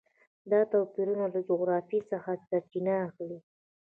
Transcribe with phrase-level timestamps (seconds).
[0.51, 3.37] دا توپیرونه له جغرافیې څخه سرچینه اخلي.